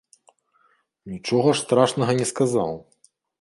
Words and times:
Нічога 1.11 1.53
страшнага 1.61 2.11
ж 2.17 2.21
не 2.21 2.27
сказаў! 2.31 2.71